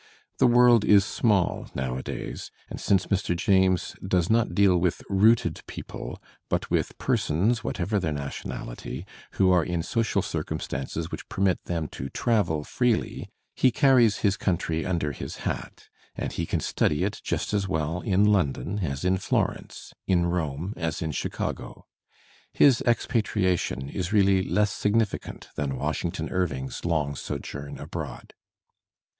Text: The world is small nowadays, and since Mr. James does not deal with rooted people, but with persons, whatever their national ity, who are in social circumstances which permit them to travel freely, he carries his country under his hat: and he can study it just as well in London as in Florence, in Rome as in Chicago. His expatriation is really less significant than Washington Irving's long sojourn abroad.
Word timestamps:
The 0.39 0.47
world 0.47 0.83
is 0.83 1.05
small 1.05 1.69
nowadays, 1.75 2.49
and 2.69 2.81
since 2.81 3.05
Mr. 3.05 3.35
James 3.35 3.95
does 4.03 4.31
not 4.31 4.55
deal 4.55 4.75
with 4.79 5.03
rooted 5.09 5.61
people, 5.67 6.19
but 6.49 6.71
with 6.71 6.97
persons, 6.97 7.63
whatever 7.63 7.99
their 7.99 8.11
national 8.11 8.71
ity, 8.71 9.05
who 9.33 9.51
are 9.51 9.63
in 9.63 9.83
social 9.83 10.23
circumstances 10.23 11.11
which 11.11 11.29
permit 11.29 11.63
them 11.65 11.87
to 11.89 12.09
travel 12.09 12.63
freely, 12.63 13.29
he 13.53 13.69
carries 13.69 14.17
his 14.25 14.37
country 14.37 14.87
under 14.87 15.11
his 15.11 15.35
hat: 15.45 15.87
and 16.15 16.33
he 16.33 16.47
can 16.47 16.61
study 16.61 17.03
it 17.03 17.21
just 17.23 17.53
as 17.53 17.67
well 17.67 17.99
in 18.01 18.23
London 18.25 18.79
as 18.79 19.05
in 19.05 19.17
Florence, 19.17 19.93
in 20.07 20.25
Rome 20.25 20.73
as 20.77 21.03
in 21.03 21.11
Chicago. 21.11 21.85
His 22.51 22.81
expatriation 22.87 23.87
is 23.87 24.11
really 24.11 24.41
less 24.41 24.71
significant 24.73 25.49
than 25.55 25.77
Washington 25.77 26.31
Irving's 26.31 26.85
long 26.85 27.15
sojourn 27.15 27.77
abroad. 27.77 28.33